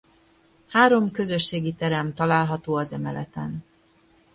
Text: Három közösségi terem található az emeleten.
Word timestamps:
Három 0.67 1.11
közösségi 1.11 1.73
terem 1.73 2.13
található 2.13 2.75
az 2.75 2.93
emeleten. 2.93 3.63